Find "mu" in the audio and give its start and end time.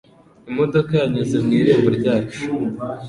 1.43-1.51